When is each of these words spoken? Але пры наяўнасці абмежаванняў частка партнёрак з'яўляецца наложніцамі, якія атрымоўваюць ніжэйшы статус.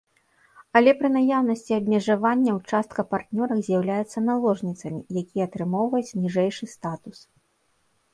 Але 0.79 0.91
пры 0.99 1.09
наяўнасці 1.15 1.73
абмежаванняў 1.79 2.57
частка 2.71 3.05
партнёрак 3.11 3.59
з'яўляецца 3.67 4.17
наложніцамі, 4.29 4.99
якія 5.23 5.43
атрымоўваюць 5.51 6.17
ніжэйшы 6.23 6.65
статус. 6.75 7.17